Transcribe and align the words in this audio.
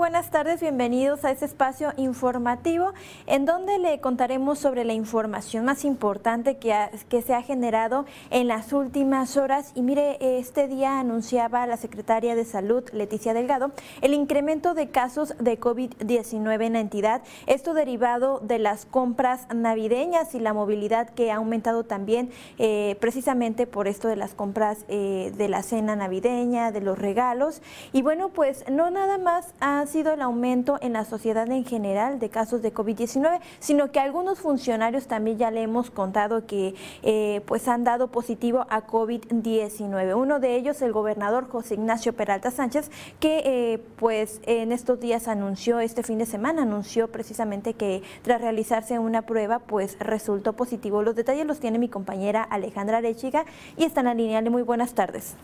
buenas 0.00 0.30
tardes, 0.30 0.62
bienvenidos 0.62 1.26
a 1.26 1.30
este 1.30 1.44
espacio 1.44 1.92
informativo 1.98 2.94
en 3.26 3.44
donde 3.44 3.78
le 3.78 4.00
contaremos 4.00 4.58
sobre 4.58 4.82
la 4.86 4.94
información 4.94 5.66
más 5.66 5.84
importante 5.84 6.56
que, 6.56 6.74
que 7.10 7.20
se 7.20 7.34
ha 7.34 7.42
generado 7.42 8.06
en 8.30 8.48
las 8.48 8.72
últimas 8.72 9.36
horas. 9.36 9.72
Y 9.74 9.82
mire, 9.82 10.16
este 10.38 10.68
día 10.68 11.00
anunciaba 11.00 11.66
la 11.66 11.76
secretaria 11.76 12.34
de 12.34 12.46
Salud, 12.46 12.82
Leticia 12.94 13.34
Delgado, 13.34 13.72
el 14.00 14.14
incremento 14.14 14.72
de 14.72 14.88
casos 14.88 15.34
de 15.38 15.60
COVID-19 15.60 16.64
en 16.64 16.72
la 16.72 16.80
entidad, 16.80 17.20
esto 17.46 17.74
derivado 17.74 18.40
de 18.40 18.58
las 18.58 18.86
compras 18.86 19.48
navideñas 19.54 20.34
y 20.34 20.40
la 20.40 20.54
movilidad 20.54 21.10
que 21.10 21.30
ha 21.30 21.36
aumentado 21.36 21.84
también 21.84 22.30
eh, 22.56 22.96
precisamente 23.00 23.66
por 23.66 23.86
esto 23.86 24.08
de 24.08 24.16
las 24.16 24.32
compras 24.32 24.86
eh, 24.88 25.30
de 25.36 25.48
la 25.50 25.62
cena 25.62 25.94
navideña, 25.94 26.72
de 26.72 26.80
los 26.80 26.98
regalos. 26.98 27.60
Y 27.92 28.00
bueno, 28.00 28.30
pues 28.30 28.64
no 28.70 28.90
nada 28.90 29.18
más 29.18 29.52
ha 29.60 29.84
sido 29.90 30.12
el 30.12 30.22
aumento 30.22 30.78
en 30.80 30.94
la 30.94 31.04
sociedad 31.04 31.50
en 31.50 31.64
general 31.64 32.18
de 32.18 32.30
casos 32.30 32.62
de 32.62 32.72
COVID-19, 32.72 33.40
sino 33.58 33.90
que 33.92 34.00
algunos 34.00 34.38
funcionarios 34.38 35.06
también 35.06 35.36
ya 35.36 35.50
le 35.50 35.62
hemos 35.62 35.90
contado 35.90 36.46
que 36.46 36.74
eh, 37.02 37.42
pues 37.46 37.68
han 37.68 37.84
dado 37.84 38.08
positivo 38.08 38.66
a 38.70 38.86
COVID-19. 38.86 40.16
Uno 40.16 40.40
de 40.40 40.56
ellos, 40.56 40.80
el 40.80 40.92
gobernador 40.92 41.48
José 41.48 41.74
Ignacio 41.74 42.14
Peralta 42.14 42.50
Sánchez, 42.50 42.90
que 43.18 43.42
eh, 43.44 43.82
pues 43.96 44.40
en 44.46 44.72
estos 44.72 45.00
días 45.00 45.28
anunció, 45.28 45.80
este 45.80 46.02
fin 46.02 46.18
de 46.18 46.26
semana 46.26 46.62
anunció 46.62 47.08
precisamente 47.08 47.74
que 47.74 48.02
tras 48.22 48.40
realizarse 48.40 48.98
una 48.98 49.22
prueba, 49.22 49.58
pues 49.58 49.98
resultó 49.98 50.54
positivo. 50.54 51.02
Los 51.02 51.16
detalles 51.16 51.46
los 51.46 51.60
tiene 51.60 51.78
mi 51.78 51.88
compañera 51.88 52.42
Alejandra 52.42 52.98
Arechiga 52.98 53.44
y 53.76 53.84
está 53.84 54.00
en 54.00 54.06
la 54.06 54.14
línea. 54.14 54.40
Muy 54.40 54.62
buenas 54.62 54.94
tardes. 54.94 55.34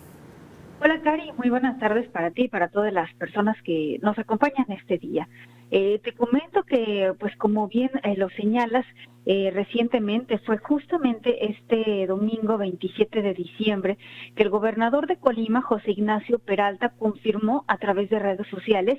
Hola 0.78 1.00
Cari, 1.00 1.32
muy 1.38 1.48
buenas 1.48 1.78
tardes 1.78 2.06
para 2.10 2.30
ti 2.32 2.44
y 2.44 2.48
para 2.48 2.68
todas 2.68 2.92
las 2.92 3.12
personas 3.14 3.56
que 3.62 3.98
nos 4.02 4.18
acompañan 4.18 4.66
este 4.68 4.98
día. 4.98 5.26
Eh, 5.70 6.00
te 6.04 6.12
comento 6.12 6.64
que, 6.64 7.14
pues 7.18 7.34
como 7.36 7.66
bien 7.66 7.90
eh, 8.04 8.14
lo 8.14 8.28
señalas, 8.28 8.84
eh, 9.24 9.50
recientemente 9.54 10.38
fue 10.40 10.58
justamente 10.58 11.46
este 11.46 12.06
domingo 12.06 12.58
27 12.58 13.22
de 13.22 13.32
diciembre 13.32 13.96
que 14.34 14.42
el 14.42 14.50
gobernador 14.50 15.06
de 15.06 15.16
Colima, 15.16 15.62
José 15.62 15.92
Ignacio 15.92 16.38
Peralta, 16.40 16.90
confirmó 16.90 17.64
a 17.68 17.78
través 17.78 18.10
de 18.10 18.18
redes 18.18 18.46
sociales 18.48 18.98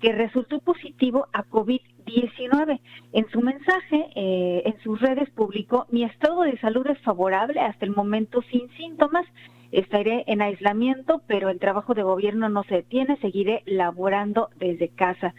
que 0.00 0.12
resultó 0.12 0.60
positivo 0.60 1.26
a 1.32 1.42
COVID-19. 1.42 2.80
En 3.12 3.28
su 3.30 3.40
mensaje, 3.40 4.10
en 4.14 4.78
sus 4.80 5.00
redes 5.00 5.28
publicó, 5.30 5.86
mi 5.90 6.04
estado 6.04 6.42
de 6.42 6.58
salud 6.58 6.86
es 6.86 6.98
favorable 7.00 7.60
hasta 7.60 7.84
el 7.84 7.96
momento 7.96 8.42
sin 8.42 8.68
síntomas 8.76 9.26
Estaré 9.72 10.24
en 10.26 10.42
aislamiento, 10.42 11.22
pero 11.26 11.50
el 11.50 11.58
trabajo 11.58 11.94
de 11.94 12.02
gobierno 12.02 12.48
no 12.48 12.62
se 12.64 12.76
detiene, 12.76 13.18
seguiré 13.18 13.62
laborando 13.66 14.48
desde 14.56 14.88
casa. 14.88 15.34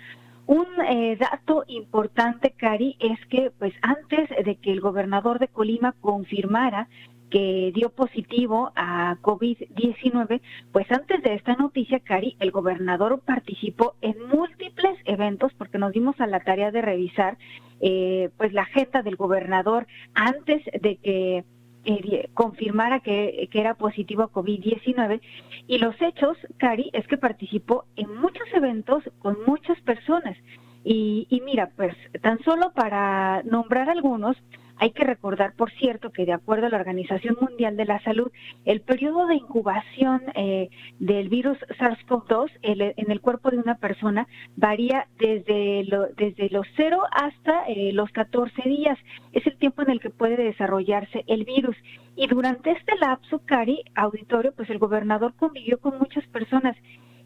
Un 0.46 0.66
eh, 0.88 1.18
dato 1.18 1.66
importante, 1.68 2.52
Cari, 2.52 2.96
es 3.00 3.20
que 3.28 3.52
pues 3.60 3.74
antes 3.82 4.30
de 4.46 4.56
que 4.56 4.72
el 4.72 4.80
gobernador 4.80 5.40
de 5.40 5.50
Colima 5.50 5.94
confirmara 6.00 6.88
que 7.30 7.72
dio 7.76 7.90
positivo 7.90 8.72
a 8.76 9.18
COVID-19, 9.22 10.42
pues 10.72 10.90
antes 10.92 11.22
de 11.22 11.34
esta 11.34 11.56
noticia, 11.56 12.00
Cari, 12.00 12.38
el 12.40 12.52
gobernador 12.52 13.20
participó 13.26 13.96
en 14.02 14.16
múltiples 14.28 14.98
eventos 15.04 15.54
porque 15.58 15.78
nos 15.78 15.92
dimos 15.92 16.20
a 16.22 16.28
la 16.28 16.40
tarea 16.40 16.72
de 16.72 16.82
revisar 16.82 17.38
eh, 17.82 18.30
pues 18.38 18.54
la 18.54 18.62
agenda 18.62 19.04
del 19.04 19.18
gobernador 19.18 19.86
antes 20.14 20.64
de 20.82 20.96
que 20.96 21.44
eh, 21.88 22.30
confirmara 22.34 23.00
que, 23.00 23.50
era 23.54 23.74
positivo 23.76 24.24
a 24.24 24.32
COVID-19 24.32 25.22
y 25.68 25.78
los 25.78 25.96
hechos, 26.02 26.38
Cari, 26.58 26.90
es 26.94 27.08
que 27.08 27.18
participó 27.18 27.86
en 27.96 28.14
muchos 28.16 28.48
eventos 28.54 29.04
con 29.20 29.38
muchas 29.48 29.80
personas. 29.82 30.38
Y, 30.84 31.28
y 31.30 31.42
mira, 31.42 31.72
pues 31.76 31.96
tan 32.22 32.40
solo 32.44 32.72
para 32.74 33.42
nombrar 33.44 33.90
algunos, 33.90 34.38
hay 34.80 34.92
que 34.92 35.04
recordar, 35.04 35.54
por 35.56 35.72
cierto, 35.72 36.12
que 36.12 36.26
de 36.26 36.34
acuerdo 36.34 36.68
a 36.68 36.70
la 36.70 36.78
Organización 36.78 37.38
Mundial 37.42 37.78
de 37.78 37.86
la 37.86 38.00
Salud, 38.04 38.32
el 38.66 38.82
periodo 38.82 39.26
de 39.26 39.36
incubación 39.36 40.22
eh, 40.36 40.70
del 41.00 41.30
virus 41.30 41.58
SARS-CoV-2 41.80 42.52
en 42.62 43.12
el 43.12 43.22
cuerpo 43.22 43.50
de 43.50 43.58
una 43.58 43.76
persona 43.76 44.28
varía 44.56 45.08
desde, 45.18 45.86
desde 46.16 46.50
los 46.50 46.68
0 46.76 47.02
hasta 47.12 47.66
eh, 47.68 47.92
los 47.94 48.10
14 48.12 48.62
días. 48.64 48.98
Es 49.34 49.46
el 49.48 49.58
tiempo 49.58 49.82
en 49.82 49.90
el 49.90 50.00
que 50.00 50.10
puede 50.10 50.38
desarrollarse 50.38 51.24
el 51.28 51.44
virus. 51.44 51.76
Y 52.16 52.28
durante 52.28 52.72
este 52.72 52.96
lapso, 52.98 53.42
Cari, 53.46 53.84
auditorio, 53.96 54.54
pues 54.56 54.70
el 54.70 54.80
gobernador 54.80 55.34
convivió 55.36 55.80
con 55.80 55.98
muchas 55.98 56.26
personas. 56.28 56.76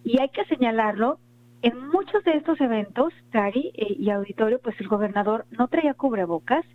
Y 0.03 0.19
hay 0.21 0.29
que 0.29 0.45
señalarlo, 0.45 1.19
en 1.63 1.77
muchos 1.89 2.23
de 2.23 2.37
estos 2.37 2.59
eventos, 2.59 3.13
Cari 3.29 3.71
eh, 3.75 3.95
y 3.99 4.09
auditorio, 4.09 4.59
pues 4.59 4.79
el 4.79 4.87
gobernador 4.87 5.45
no 5.51 5.67
traía 5.67 5.93
cubrebocas, 5.93 6.65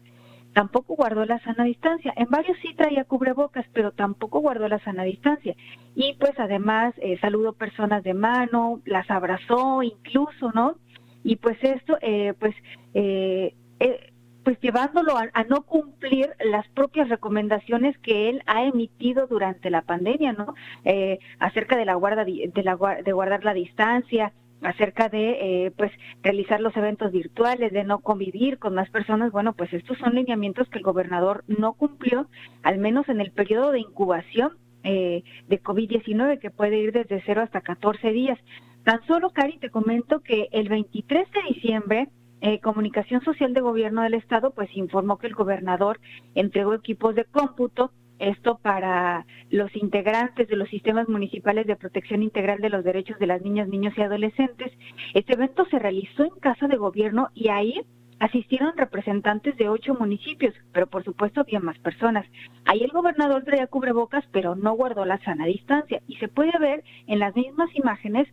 tampoco 0.56 0.94
guardó 0.94 1.26
la 1.26 1.38
sana 1.40 1.64
distancia. 1.64 2.14
En 2.16 2.30
varios 2.30 2.56
sí 2.62 2.72
traía 2.74 3.04
cubrebocas, 3.04 3.66
pero 3.74 3.92
tampoco 3.92 4.40
guardó 4.40 4.66
la 4.68 4.78
sana 4.78 5.02
distancia. 5.02 5.54
Y 5.94 6.14
pues 6.14 6.32
además 6.38 6.94
eh, 6.96 7.18
saludó 7.20 7.52
personas 7.52 8.02
de 8.02 8.14
mano, 8.14 8.80
las 8.86 9.10
abrazó 9.10 9.82
incluso, 9.82 10.52
¿no? 10.54 10.76
Y 11.22 11.36
pues 11.36 11.58
esto, 11.62 11.98
eh, 12.00 12.32
pues, 12.40 12.54
eh, 12.94 13.54
eh, 13.80 14.12
pues 14.44 14.58
llevándolo 14.60 15.18
a, 15.18 15.44
no 15.44 15.60
cumplir 15.60 16.30
las 16.42 16.66
propias 16.68 17.10
recomendaciones 17.10 17.98
que 17.98 18.30
él 18.30 18.42
ha 18.46 18.64
emitido 18.64 19.26
durante 19.26 19.68
la 19.68 19.82
pandemia, 19.82 20.32
¿no? 20.32 20.54
Eh, 20.86 21.18
acerca 21.38 21.76
de 21.76 21.84
la 21.84 21.96
guarda 21.96 22.24
de, 22.24 22.62
la, 22.64 22.78
de 23.04 23.12
guardar 23.12 23.44
la 23.44 23.52
distancia, 23.52 24.32
acerca 24.62 25.08
de 25.08 25.66
eh, 25.66 25.70
pues 25.76 25.92
realizar 26.22 26.60
los 26.60 26.76
eventos 26.76 27.12
virtuales, 27.12 27.72
de 27.72 27.84
no 27.84 28.00
convivir 28.00 28.58
con 28.58 28.74
más 28.74 28.88
personas, 28.90 29.32
bueno, 29.32 29.52
pues 29.52 29.72
estos 29.72 29.98
son 29.98 30.14
lineamientos 30.14 30.68
que 30.68 30.78
el 30.78 30.84
gobernador 30.84 31.44
no 31.46 31.74
cumplió, 31.74 32.28
al 32.62 32.78
menos 32.78 33.08
en 33.08 33.20
el 33.20 33.32
periodo 33.32 33.72
de 33.72 33.80
incubación 33.80 34.56
eh, 34.82 35.24
de 35.48 35.62
COVID-19, 35.62 36.38
que 36.38 36.50
puede 36.50 36.78
ir 36.78 36.92
desde 36.92 37.22
0 37.26 37.42
hasta 37.42 37.60
14 37.60 38.12
días. 38.12 38.38
Tan 38.84 39.04
solo, 39.06 39.30
Cari, 39.30 39.58
te 39.58 39.70
comento 39.70 40.20
que 40.20 40.48
el 40.52 40.68
23 40.68 41.28
de 41.32 41.54
diciembre, 41.54 42.08
eh, 42.40 42.60
Comunicación 42.60 43.22
Social 43.22 43.52
de 43.52 43.60
Gobierno 43.60 44.02
del 44.02 44.14
Estado, 44.14 44.52
pues 44.52 44.68
informó 44.76 45.18
que 45.18 45.26
el 45.26 45.34
gobernador 45.34 45.98
entregó 46.34 46.74
equipos 46.74 47.14
de 47.14 47.24
cómputo 47.24 47.90
esto 48.18 48.58
para 48.58 49.26
los 49.50 49.74
integrantes 49.76 50.48
de 50.48 50.56
los 50.56 50.68
sistemas 50.68 51.08
municipales 51.08 51.66
de 51.66 51.76
protección 51.76 52.22
integral 52.22 52.60
de 52.60 52.70
los 52.70 52.84
derechos 52.84 53.18
de 53.18 53.26
las 53.26 53.42
niñas, 53.42 53.68
niños 53.68 53.94
y 53.96 54.02
adolescentes. 54.02 54.72
Este 55.14 55.34
evento 55.34 55.66
se 55.70 55.78
realizó 55.78 56.24
en 56.24 56.38
Casa 56.40 56.68
de 56.68 56.76
Gobierno 56.76 57.28
y 57.34 57.48
ahí 57.48 57.82
asistieron 58.18 58.76
representantes 58.76 59.56
de 59.56 59.68
ocho 59.68 59.94
municipios, 59.94 60.54
pero 60.72 60.86
por 60.86 61.04
supuesto 61.04 61.40
había 61.40 61.60
más 61.60 61.78
personas. 61.78 62.26
Ahí 62.64 62.82
el 62.82 62.90
gobernador 62.90 63.44
traía 63.44 63.66
cubrebocas, 63.66 64.24
pero 64.32 64.54
no 64.54 64.72
guardó 64.74 65.04
la 65.04 65.18
sana 65.18 65.46
distancia 65.46 66.00
y 66.08 66.16
se 66.16 66.28
puede 66.28 66.58
ver 66.58 66.82
en 67.06 67.18
las 67.18 67.36
mismas 67.36 67.68
imágenes 67.74 68.26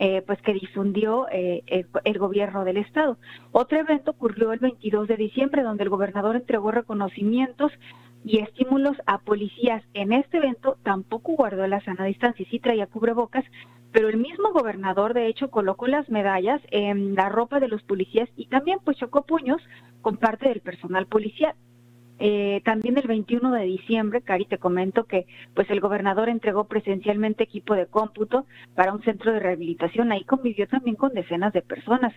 eh, 0.00 0.22
pues 0.24 0.40
que 0.42 0.52
difundió 0.52 1.26
eh, 1.32 1.64
el, 2.04 2.18
gobierno 2.18 2.64
del 2.64 2.76
estado. 2.76 3.18
Otro 3.50 3.80
evento 3.80 4.12
ocurrió 4.12 4.52
el 4.52 4.60
22 4.60 5.08
de 5.08 5.16
diciembre, 5.16 5.64
donde 5.64 5.82
el 5.82 5.90
gobernador 5.90 6.36
entregó 6.36 6.70
reconocimientos 6.70 7.72
y 8.24 8.38
estímulos 8.38 8.96
a 9.06 9.18
policías. 9.18 9.82
En 9.94 10.12
este 10.12 10.38
evento 10.38 10.76
tampoco 10.82 11.32
guardó 11.32 11.66
la 11.66 11.80
sana 11.80 12.04
distancia, 12.04 12.46
sí 12.50 12.58
traía 12.58 12.86
cubrebocas, 12.86 13.44
pero 13.92 14.08
el 14.08 14.18
mismo 14.18 14.52
gobernador 14.52 15.14
de 15.14 15.26
hecho 15.26 15.50
colocó 15.50 15.86
las 15.86 16.08
medallas 16.10 16.60
en 16.70 17.14
la 17.14 17.28
ropa 17.28 17.60
de 17.60 17.68
los 17.68 17.82
policías 17.82 18.28
y 18.36 18.46
también 18.46 18.78
pues 18.84 18.98
chocó 18.98 19.24
puños 19.24 19.62
con 20.02 20.16
parte 20.16 20.48
del 20.48 20.60
personal 20.60 21.06
policial. 21.06 21.54
Eh, 22.20 22.62
también 22.64 22.98
el 22.98 23.06
21 23.06 23.52
de 23.52 23.64
diciembre, 23.64 24.22
Cari, 24.22 24.44
te 24.44 24.58
comento 24.58 25.04
que 25.04 25.26
pues 25.54 25.70
el 25.70 25.80
gobernador 25.80 26.28
entregó 26.28 26.64
presencialmente 26.64 27.44
equipo 27.44 27.74
de 27.74 27.86
cómputo 27.86 28.44
para 28.74 28.92
un 28.92 29.02
centro 29.02 29.32
de 29.32 29.38
rehabilitación. 29.38 30.10
Ahí 30.10 30.24
convivió 30.24 30.66
también 30.66 30.96
con 30.96 31.14
decenas 31.14 31.52
de 31.52 31.62
personas. 31.62 32.12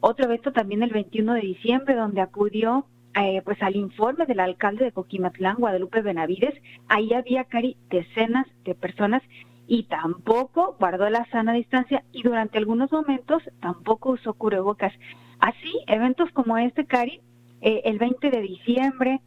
Otro 0.00 0.26
evento 0.26 0.52
también 0.52 0.82
el 0.82 0.90
21 0.90 1.32
de 1.34 1.40
diciembre, 1.40 1.94
donde 1.94 2.20
acudió 2.20 2.84
eh, 3.16 3.40
pues 3.44 3.62
al 3.62 3.76
informe 3.76 4.26
del 4.26 4.40
alcalde 4.40 4.84
de 4.84 4.92
Coquimatlán, 4.92 5.56
Guadalupe 5.56 6.02
Benavides, 6.02 6.54
ahí 6.88 7.14
había, 7.14 7.44
Cari, 7.44 7.76
decenas 7.88 8.46
de 8.64 8.74
personas 8.74 9.22
y 9.66 9.84
tampoco 9.84 10.76
guardó 10.78 11.08
la 11.08 11.24
sana 11.30 11.54
distancia 11.54 12.04
y 12.12 12.22
durante 12.22 12.58
algunos 12.58 12.92
momentos 12.92 13.42
tampoco 13.60 14.10
usó 14.10 14.34
cubrebocas. 14.34 14.92
Así, 15.40 15.72
eventos 15.86 16.30
como 16.32 16.58
este, 16.58 16.84
Cari, 16.84 17.20
eh, 17.62 17.82
el 17.84 17.98
20 17.98 18.30
de 18.30 18.40
diciembre, 18.42 19.20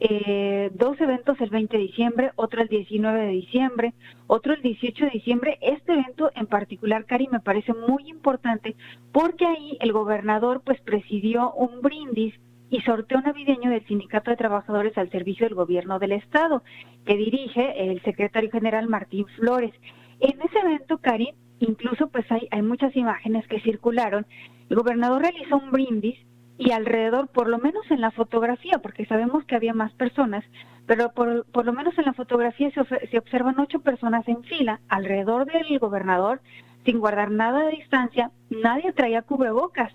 eh, 0.00 0.70
dos 0.74 1.00
eventos 1.00 1.40
el 1.40 1.50
20 1.50 1.76
de 1.76 1.82
diciembre, 1.84 2.30
otro 2.36 2.60
el 2.60 2.68
19 2.68 3.18
de 3.18 3.32
diciembre, 3.32 3.94
otro 4.26 4.52
el 4.52 4.60
18 4.60 5.04
de 5.06 5.10
diciembre. 5.10 5.58
Este 5.62 5.92
evento 5.92 6.30
en 6.34 6.46
particular, 6.46 7.06
Cari, 7.06 7.28
me 7.28 7.40
parece 7.40 7.72
muy 7.72 8.08
importante 8.08 8.76
porque 9.12 9.46
ahí 9.46 9.78
el 9.80 9.92
gobernador 9.92 10.62
pues 10.64 10.80
presidió 10.80 11.52
un 11.52 11.80
brindis 11.80 12.34
y 12.70 12.80
sorteo 12.80 13.20
navideño 13.20 13.70
del 13.70 13.86
Sindicato 13.86 14.30
de 14.30 14.36
Trabajadores 14.36 14.96
al 14.98 15.10
servicio 15.10 15.46
del 15.46 15.54
gobierno 15.54 15.98
del 15.98 16.12
Estado, 16.12 16.62
que 17.04 17.16
dirige 17.16 17.90
el 17.90 18.02
secretario 18.02 18.50
general 18.50 18.88
Martín 18.88 19.26
Flores. 19.36 19.72
En 20.20 20.40
ese 20.42 20.58
evento, 20.58 20.98
Cari, 20.98 21.34
incluso 21.60 22.08
pues 22.08 22.30
hay, 22.30 22.48
hay 22.50 22.62
muchas 22.62 22.94
imágenes 22.96 23.46
que 23.46 23.60
circularon. 23.60 24.26
El 24.68 24.76
gobernador 24.76 25.22
realizó 25.22 25.56
un 25.56 25.70
brindis 25.70 26.18
y 26.58 26.72
alrededor, 26.72 27.28
por 27.28 27.48
lo 27.48 27.58
menos 27.58 27.88
en 27.90 28.00
la 28.00 28.10
fotografía, 28.10 28.78
porque 28.78 29.06
sabemos 29.06 29.44
que 29.44 29.54
había 29.54 29.74
más 29.74 29.92
personas, 29.92 30.44
pero 30.86 31.12
por, 31.12 31.44
por 31.46 31.66
lo 31.66 31.72
menos 31.72 31.96
en 31.98 32.06
la 32.06 32.14
fotografía 32.14 32.70
se, 32.70 33.08
se 33.08 33.18
observan 33.18 33.60
ocho 33.60 33.80
personas 33.80 34.26
en 34.26 34.42
fila 34.42 34.80
alrededor 34.88 35.46
del 35.46 35.78
gobernador 35.78 36.40
sin 36.84 37.00
guardar 37.00 37.30
nada 37.30 37.64
de 37.66 37.72
distancia, 37.72 38.30
nadie 38.48 38.92
traía 38.92 39.22
cubrebocas 39.22 39.92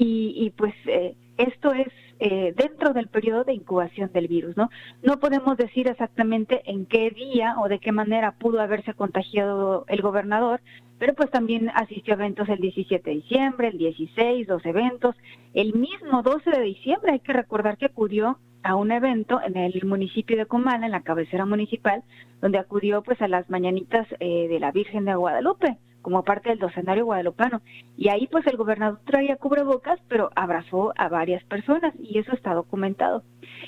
y, 0.00 0.32
y 0.34 0.50
pues 0.50 0.72
eh, 0.86 1.14
esto 1.36 1.74
es 1.74 1.88
eh, 2.20 2.54
dentro 2.56 2.94
del 2.94 3.08
periodo 3.08 3.44
de 3.44 3.52
incubación 3.52 4.10
del 4.12 4.28
virus, 4.28 4.56
¿no? 4.56 4.70
No 5.02 5.20
podemos 5.20 5.58
decir 5.58 5.88
exactamente 5.88 6.62
en 6.64 6.86
qué 6.86 7.10
día 7.10 7.56
o 7.58 7.68
de 7.68 7.80
qué 7.80 7.92
manera 7.92 8.32
pudo 8.32 8.62
haberse 8.62 8.94
contagiado 8.94 9.84
el 9.88 10.00
gobernador, 10.00 10.62
pero 10.98 11.12
pues 11.14 11.30
también 11.30 11.70
asistió 11.74 12.14
a 12.14 12.16
eventos 12.16 12.48
el 12.48 12.60
17 12.60 13.10
de 13.10 13.16
diciembre, 13.16 13.68
el 13.68 13.76
16, 13.76 14.46
dos 14.46 14.64
eventos. 14.64 15.14
El 15.52 15.74
mismo 15.74 16.22
12 16.22 16.50
de 16.50 16.62
diciembre 16.62 17.12
hay 17.12 17.20
que 17.20 17.34
recordar 17.34 17.76
que 17.76 17.86
acudió 17.86 18.38
a 18.62 18.76
un 18.76 18.92
evento 18.92 19.38
en 19.42 19.58
el 19.58 19.84
municipio 19.84 20.38
de 20.38 20.46
Comala, 20.46 20.86
en 20.86 20.92
la 20.92 21.02
cabecera 21.02 21.44
municipal, 21.44 22.04
donde 22.40 22.58
acudió 22.58 23.02
pues 23.02 23.20
a 23.20 23.28
las 23.28 23.50
mañanitas 23.50 24.06
eh, 24.18 24.48
de 24.48 24.60
la 24.60 24.72
Virgen 24.72 25.04
de 25.04 25.14
Guadalupe 25.14 25.76
como 26.02 26.24
parte 26.24 26.50
del 26.50 26.58
docenario 26.58 27.04
guadalupano. 27.04 27.60
Y 27.96 28.08
ahí 28.08 28.26
pues 28.26 28.46
el 28.46 28.56
gobernador 28.56 29.00
traía 29.04 29.36
cubrebocas, 29.36 30.00
pero 30.08 30.30
abrazó 30.34 30.92
a 30.96 31.08
varias 31.08 31.44
personas 31.44 31.94
y 31.98 32.18
eso 32.18 32.32
está 32.32 32.54
documentado. 32.54 33.22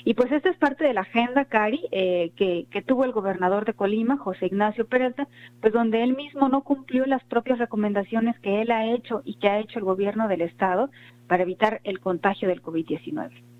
Y 0.05 0.15
pues 0.15 0.31
esta 0.31 0.49
es 0.49 0.57
parte 0.57 0.83
de 0.83 0.93
la 0.93 1.01
agenda, 1.01 1.45
Cari, 1.45 1.87
eh, 1.91 2.31
que, 2.35 2.65
que 2.71 2.81
tuvo 2.81 3.05
el 3.05 3.11
gobernador 3.11 3.65
de 3.65 3.73
Colima, 3.73 4.17
José 4.17 4.47
Ignacio 4.47 4.87
Peralta, 4.87 5.27
pues 5.61 5.73
donde 5.73 6.03
él 6.03 6.15
mismo 6.15 6.49
no 6.49 6.61
cumplió 6.61 7.05
las 7.05 7.23
propias 7.25 7.59
recomendaciones 7.59 8.39
que 8.39 8.61
él 8.61 8.71
ha 8.71 8.87
hecho 8.87 9.21
y 9.23 9.35
que 9.35 9.49
ha 9.49 9.59
hecho 9.59 9.79
el 9.79 9.85
gobierno 9.85 10.27
del 10.27 10.41
estado 10.41 10.89
para 11.27 11.43
evitar 11.43 11.81
el 11.83 11.99
contagio 11.99 12.47
del 12.47 12.61
COVID-19 12.61 13.52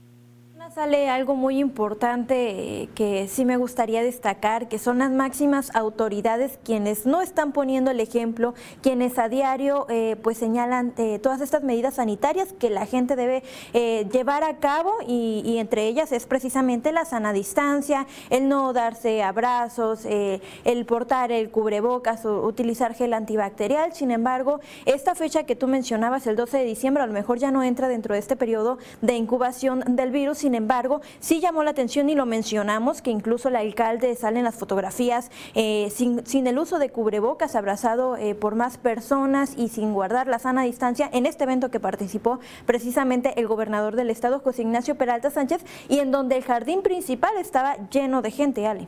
sale 0.71 1.10
algo 1.10 1.36
muy 1.36 1.60
importante 1.60 2.81
eh, 2.83 2.89
que 2.95 3.27
sí 3.27 3.45
me 3.45 3.57
gustaría 3.57 4.01
destacar, 4.01 4.68
que 4.68 4.80
son 4.80 5.00
las 5.00 5.12
máximas 5.12 5.75
autoridades 5.75 6.60
quienes 6.63 7.06
no 7.06 7.21
están 7.21 7.51
poniendo 7.51 7.92
el 7.92 8.00
ejemplo, 8.00 8.54
quienes 8.81 9.18
a 9.19 9.30
diario 9.30 9.86
eh, 9.89 10.15
pues 10.21 10.38
señalan 10.38 10.94
eh, 10.98 11.19
todas 11.19 11.42
estas 11.42 11.63
medidas 11.63 11.95
sanitarias 11.95 12.54
que 12.54 12.69
la 12.69 12.86
gente 12.86 13.15
debe 13.15 13.44
llevar 13.74 14.44
a 14.44 14.57
cabo 14.57 14.94
y, 15.07 15.57
entre 15.57 15.88
ellas 15.88 16.12
es 16.12 16.25
precisamente 16.25 16.92
la 16.92 17.06
sana 17.06 17.33
distancia, 17.33 18.07
el 18.30 18.48
no 18.48 18.74
darse 18.74 19.24
abrazos, 19.24 20.06
el 20.06 20.86
portar 20.86 21.31
el 21.31 21.50
cubrebocas 21.50 22.25
o 22.25 22.45
utilizar 22.45 22.94
gel 22.94 23.13
antibacterial. 23.13 23.94
Sin 23.94 24.12
embargo, 24.12 24.59
esta 24.86 25.16
fecha 25.16 25.44
que 25.44 25.56
tú 25.56 25.68
mencionabas, 25.68 26.27
el 26.27 26.36
12 26.36 26.59
de 26.59 26.66
diciembre, 26.66 27.04
a 27.04 27.07
lo 27.07 27.13
mejor 27.13 27.39
ya 27.39 27.51
no 27.51 27.63
entra 27.63 27.88
dentro 27.88 28.13
de 28.13 28.19
este 28.19 28.36
periodo 28.36 28.77
de 29.01 29.16
incubación 29.16 29.83
del 29.88 30.12
virus, 30.12 30.39
sin 30.39 30.53
embargo, 30.56 31.02
sí 31.20 31.40
llamó 31.40 31.64
la 31.64 31.72
atención 31.72 32.10
y 32.10 32.16
lo 32.16 32.26
mencionamos, 32.26 33.02
que 33.02 33.12
incluso 33.12 33.50
el 33.50 33.56
alcalde 33.56 34.16
sale 34.16 34.40
en 34.40 34.46
las 34.46 34.56
fotografías 34.56 35.32
eh, 35.56 35.92
sin, 35.92 36.48
el 36.48 36.60
uso 36.60 36.80
de 36.80 36.90
cubrebocas, 36.90 37.56
abrazado 37.56 38.18
eh, 38.18 38.36
por 38.36 38.56
más 38.56 38.78
personas 38.78 39.54
y 39.58 39.70
sin 39.70 39.94
guardar 39.94 40.28
la 40.28 40.40
sana 40.40 40.64
distancia 40.64 41.10
en 41.14 41.26
este 41.26 41.44
evento 41.44 41.72
que 41.72 41.80
participó 41.80 42.40
precisamente 42.66 43.40
el 43.40 43.48
gobernador 43.48 43.96
del 43.96 44.10
estado, 44.10 44.40
José 44.40 44.64
Ignacio 44.64 44.96
Peralta 44.96 45.30
Sánchez, 45.30 45.64
y 45.90 46.00
en 46.00 46.12
donde 46.12 46.38
el 46.38 46.44
jardín 46.44 46.82
principal 46.82 47.34
estaba 47.38 47.78
lleno 47.90 48.22
de 48.22 48.32
gente, 48.32 48.68
Ale. 48.68 48.88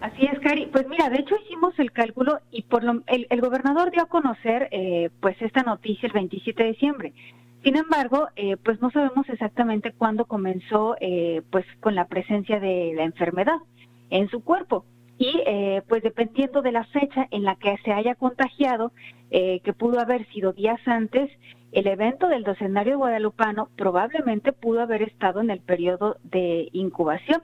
Así 0.00 0.26
es, 0.26 0.38
Cari. 0.40 0.66
Pues 0.66 0.86
mira, 0.88 1.10
de 1.10 1.18
hecho 1.18 1.34
hicimos 1.44 1.76
el 1.78 1.90
cálculo 1.90 2.40
y 2.50 2.62
por 2.62 2.84
lo, 2.84 3.02
el, 3.06 3.40
gobernador 3.40 3.90
dio 3.90 4.02
a 4.02 4.08
conocer 4.08 4.68
eh, 4.70 5.10
pues 5.20 5.40
esta 5.42 5.62
noticia 5.62 6.06
el 6.06 6.12
27 6.12 6.62
de 6.62 6.68
diciembre. 6.70 7.12
Sin 7.64 7.76
embargo, 7.76 8.28
eh, 8.36 8.56
pues 8.56 8.80
no 8.80 8.90
sabemos 8.90 9.28
exactamente 9.28 9.92
cuándo 9.92 10.26
comenzó 10.26 10.96
eh, 11.00 11.42
pues 11.50 11.64
con 11.80 11.94
la 11.94 12.06
presencia 12.06 12.60
de 12.60 12.92
la 12.94 13.02
enfermedad 13.02 13.58
en 14.10 14.28
su 14.28 14.44
cuerpo. 14.44 14.84
Y 15.18 15.42
eh, 15.44 15.82
pues 15.88 16.04
dependiendo 16.04 16.62
de 16.62 16.70
la 16.70 16.84
fecha 16.84 17.26
en 17.32 17.42
la 17.42 17.56
que 17.56 17.76
se 17.84 17.92
haya 17.92 18.14
contagiado, 18.14 18.92
que 19.30 19.74
pudo 19.76 20.00
haber 20.00 20.26
sido 20.28 20.54
días 20.54 20.80
antes, 20.86 21.30
el 21.72 21.86
evento 21.86 22.28
del 22.28 22.44
docenario 22.44 22.96
guadalupano 22.96 23.68
probablemente 23.76 24.52
pudo 24.52 24.80
haber 24.80 25.02
estado 25.02 25.40
en 25.40 25.50
el 25.50 25.60
periodo 25.60 26.16
de 26.22 26.70
incubación. 26.72 27.42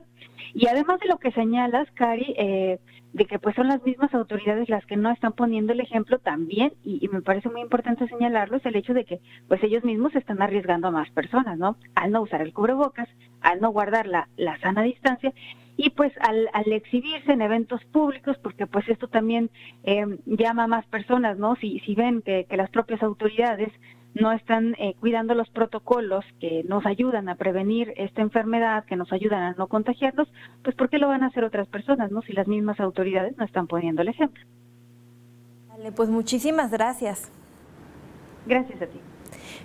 Y 0.53 0.67
además 0.67 1.01
de 1.01 1.09
lo 1.09 1.19
que 1.19 1.33
señalas, 1.33 1.89
Cari, 1.93 2.35
eh, 2.37 2.79
de 3.13 3.25
que 3.27 3.39
pues 3.39 3.55
son 3.55 3.69
las 3.69 3.83
mismas 3.85 4.13
autoridades 4.13 4.69
las 4.69 4.85
que 4.87 4.97
no 4.97 5.11
están 5.11 5.33
poniendo 5.33 5.73
el 5.73 5.81
ejemplo 5.81 6.19
también, 6.19 6.73
y, 6.83 7.09
me 7.13 7.23
parece 7.23 7.49
muy 7.49 7.61
importante 7.61 8.09
señalarlo, 8.09 8.57
es 8.57 8.67
el 8.67 8.77
hecho 8.77 8.93
de 8.93 9.05
que 9.05 9.21
pues 9.47 9.63
ellos 9.63 9.85
mismos 9.85 10.15
están 10.17 10.43
arriesgando 10.43 10.89
a 10.89 10.91
más 10.91 11.09
personas, 11.11 11.57
¿no? 11.57 11.77
Al 11.95 12.11
no 12.11 12.23
usar 12.23 12.43
el 12.43 12.53
cubrebocas, 12.53 13.09
al 13.41 13.61
no 13.61 13.71
guardar 13.71 14.07
la, 14.07 14.29
la 14.37 14.59
sana 14.59 14.83
distancia, 14.83 15.33
y 15.77 15.91
pues 15.91 16.13
al, 16.21 16.49
al, 16.53 16.73
exhibirse 16.73 17.33
en 17.33 17.43
eventos 17.43 17.85
públicos, 17.87 18.37
porque 18.43 18.67
pues 18.67 18.89
esto 18.89 19.07
también 19.07 19.51
eh, 19.85 20.05
llama 20.27 20.65
a 20.65 20.69
más 20.69 20.87
personas, 20.87 21.39
¿no? 21.39 21.55
Si, 21.57 21.81
si 21.81 21.95
ven 21.95 22.21
que, 22.21 22.47
que 22.49 22.57
las 22.57 22.71
propias 22.71 23.03
autoridades 23.03 23.73
no 24.15 24.33
están 24.33 24.75
eh, 24.79 24.95
cuidando 25.01 25.35
los 25.35 25.49
protocolos 25.51 26.25
que 26.41 26.63
nos 26.65 26.87
ayudan 26.87 27.29
a 27.29 27.35
prevenir 27.35 27.93
esta 27.97 28.23
enfermedad, 28.23 28.85
que 28.85 28.97
nos 28.97 29.13
ayudan 29.13 29.43
a 29.43 29.53
no 29.53 29.67
contagiarnos, 29.67 30.29
pues 30.63 30.77
¿por 30.77 30.89
qué 30.89 30.99
lo 30.99 31.09
van 31.09 31.23
a 31.23 31.27
hacer 31.27 31.45
otras 31.45 31.69
personas, 31.69 32.11
no? 32.11 32.23
Si 32.23 32.33
las 32.33 32.47
mismas 32.47 32.79
autoridades 32.81 33.37
no 33.37 33.45
están 33.45 33.67
poniendo 33.67 34.03
el 34.03 34.09
ejemplo. 34.09 34.43
Vale, 35.69 35.93
pues 35.93 36.09
muchísimas 36.09 36.71
gracias. 36.71 37.31
Gracias 38.47 38.81
a 38.83 38.87
ti. 38.87 39.01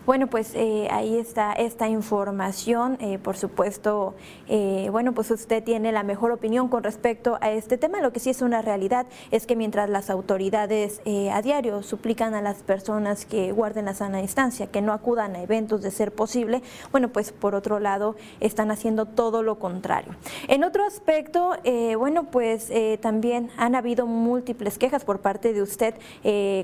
Bueno, 0.05 0.27
pues 0.27 0.53
eh, 0.55 0.87
ahí 0.91 1.17
está 1.17 1.53
esta 1.53 1.87
información. 1.87 2.97
Eh, 2.99 3.19
por 3.19 3.37
supuesto, 3.37 4.15
eh, 4.47 4.89
bueno, 4.91 5.13
pues 5.13 5.31
usted 5.31 5.63
tiene 5.63 5.91
la 5.91 6.03
mejor 6.03 6.31
opinión 6.31 6.67
con 6.67 6.83
respecto 6.83 7.37
a 7.41 7.51
este 7.51 7.77
tema. 7.77 8.01
Lo 8.01 8.11
que 8.11 8.19
sí 8.19 8.29
es 8.29 8.41
una 8.41 8.61
realidad 8.61 9.05
es 9.31 9.45
que 9.45 9.55
mientras 9.55 9.89
las 9.89 10.09
autoridades 10.09 11.01
a 11.31 11.41
diario 11.41 11.83
suplican 11.83 12.33
a 12.33 12.41
las 12.41 12.57
personas 12.63 13.25
que 13.25 13.51
guarden 13.51 13.85
la 13.85 13.93
sana 13.93 14.19
distancia, 14.19 14.67
que 14.67 14.81
no 14.81 14.93
acudan 14.93 15.35
a 15.35 15.41
eventos 15.41 15.81
de 15.81 15.91
ser 15.91 16.11
posible, 16.11 16.61
bueno, 16.91 17.09
pues 17.09 17.31
por 17.31 17.55
otro 17.55 17.79
lado 17.79 18.15
están 18.39 18.71
haciendo 18.71 19.05
todo 19.05 19.43
lo 19.43 19.59
contrario. 19.59 20.15
En 20.47 20.63
otro 20.63 20.85
aspecto, 20.85 21.55
bueno, 21.97 22.25
pues 22.25 22.71
también 23.01 23.49
han 23.57 23.75
habido 23.75 24.05
múltiples 24.05 24.77
quejas 24.77 25.03
por 25.03 25.19
parte 25.19 25.53
de 25.53 25.61
usted 25.61 25.95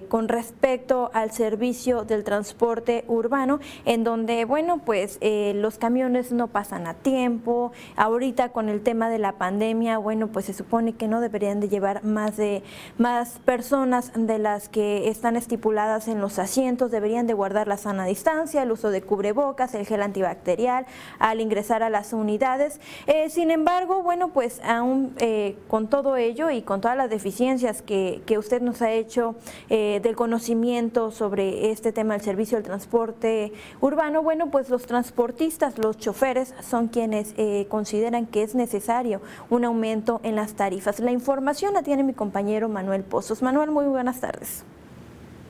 con 0.09 0.27
respecto 0.27 1.09
al 1.13 1.31
servicio 1.31 2.03
del 2.03 2.23
transporte 2.23 3.04
urbano 3.07 3.59
en 3.85 4.03
donde, 4.03 4.45
bueno, 4.45 4.79
pues 4.79 5.17
eh, 5.21 5.53
los 5.55 5.77
camiones 5.77 6.31
no 6.31 6.47
pasan 6.47 6.87
a 6.87 6.93
tiempo. 6.93 7.71
Ahorita 7.95 8.49
con 8.49 8.69
el 8.69 8.81
tema 8.81 9.09
de 9.09 9.19
la 9.19 9.33
pandemia, 9.33 9.97
bueno, 9.97 10.27
pues 10.27 10.45
se 10.45 10.53
supone 10.53 10.93
que 10.93 11.07
no 11.07 11.21
deberían 11.21 11.59
de 11.59 11.69
llevar 11.69 12.03
más 12.03 12.37
de 12.37 12.63
más 12.97 13.39
personas 13.45 14.11
de 14.15 14.39
las 14.39 14.69
que 14.69 15.07
están 15.09 15.35
estipuladas 15.35 16.07
en 16.07 16.21
los 16.21 16.39
asientos, 16.39 16.91
deberían 16.91 17.27
de 17.27 17.33
guardar 17.33 17.67
la 17.67 17.77
sana 17.77 18.05
distancia, 18.05 18.63
el 18.63 18.71
uso 18.71 18.89
de 18.89 19.01
cubrebocas, 19.01 19.75
el 19.75 19.85
gel 19.85 20.01
antibacterial 20.01 20.85
al 21.19 21.41
ingresar 21.41 21.83
a 21.83 21.89
las 21.89 22.13
unidades. 22.13 22.79
Eh, 23.07 23.29
sin 23.29 23.51
embargo, 23.51 24.03
bueno, 24.03 24.29
pues 24.29 24.61
aún 24.63 25.15
eh, 25.19 25.57
con 25.67 25.87
todo 25.87 26.15
ello 26.17 26.49
y 26.49 26.61
con 26.61 26.81
todas 26.81 26.97
las 26.97 27.09
deficiencias 27.09 27.81
que, 27.81 28.21
que 28.25 28.37
usted 28.37 28.61
nos 28.61 28.81
ha 28.81 28.91
hecho 28.91 29.35
del 29.69 30.15
conocimiento 30.15 31.11
sobre 31.11 31.71
este 31.71 31.91
tema 31.91 32.13
del 32.13 32.21
servicio 32.21 32.57
del 32.57 32.65
transporte, 32.95 33.51
urbano, 33.81 34.23
bueno, 34.23 34.49
pues 34.51 34.69
los 34.69 34.85
transportistas, 34.85 35.77
los 35.77 35.97
choferes 35.97 36.55
son 36.61 36.87
quienes 36.87 37.33
eh, 37.37 37.65
consideran 37.67 38.25
que 38.25 38.41
es 38.41 38.55
necesario 38.55 39.19
un 39.49 39.65
aumento 39.65 40.21
en 40.23 40.37
las 40.37 40.53
tarifas. 40.53 41.01
La 41.01 41.11
información 41.11 41.73
la 41.73 41.83
tiene 41.83 42.03
mi 42.03 42.13
compañero 42.13 42.69
Manuel 42.69 43.03
Pozos. 43.03 43.41
Manuel, 43.41 43.71
muy 43.71 43.85
buenas 43.85 44.21
tardes. 44.21 44.63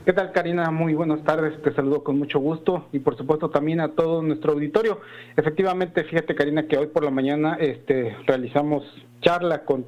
¿Qué 0.05 0.13
tal, 0.13 0.31
Karina? 0.31 0.71
Muy 0.71 0.95
buenas 0.95 1.23
tardes. 1.23 1.61
Te 1.61 1.73
saludo 1.73 2.03
con 2.03 2.17
mucho 2.17 2.39
gusto 2.39 2.87
y, 2.91 2.99
por 2.99 3.15
supuesto, 3.15 3.49
también 3.49 3.79
a 3.79 3.89
todo 3.89 4.23
nuestro 4.23 4.53
auditorio. 4.53 4.99
Efectivamente, 5.35 6.03
fíjate, 6.03 6.33
Karina, 6.33 6.67
que 6.67 6.77
hoy 6.77 6.87
por 6.87 7.03
la 7.03 7.11
mañana 7.11 7.57
este, 7.59 8.15
realizamos 8.25 8.83
charla 9.25 9.63
con, 9.65 9.87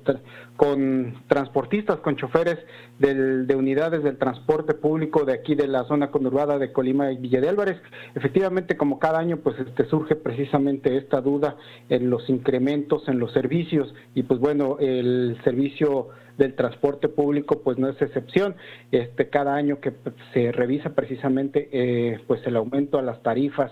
transportistas, 1.28 2.00
con 2.00 2.16
choferes 2.16 2.58
de 2.98 3.56
unidades 3.56 4.04
del 4.04 4.18
transporte 4.18 4.74
público 4.74 5.26
de 5.26 5.34
aquí 5.34 5.54
de 5.54 5.68
la 5.68 5.84
zona 5.84 6.10
conurbada 6.10 6.58
de 6.58 6.74
Colima 6.74 7.12
y 7.12 7.18
Villa 7.18 7.40
de 7.40 7.50
Álvarez. 7.50 7.78
Efectivamente, 8.16 8.76
como 8.76 8.98
cada 8.98 9.20
año, 9.20 9.38
pues 9.38 9.60
este, 9.60 9.86
surge 9.86 10.16
precisamente 10.16 10.98
esta 10.98 11.22
duda 11.22 11.56
en 11.90 12.10
los 12.10 12.28
incrementos 12.30 13.08
en 13.08 13.20
los 13.20 13.32
servicios 13.34 13.94
y 14.16 14.24
pues 14.24 14.40
bueno, 14.40 14.78
el 14.80 15.40
servicio 15.44 16.10
del 16.38 16.56
transporte 16.56 17.08
público 17.08 17.62
pues 17.64 17.78
no 17.78 17.90
es 17.90 18.02
excepción. 18.02 18.56
Este 18.92 19.30
cada 19.30 19.56
año 19.56 19.80
que 19.80 19.94
se 20.34 20.52
revisa 20.52 20.92
precisamente 20.92 21.70
eh, 21.72 22.20
pues 22.28 22.46
el 22.46 22.56
aumento 22.56 22.98
a 22.98 23.02
las 23.02 23.22
tarifas 23.22 23.72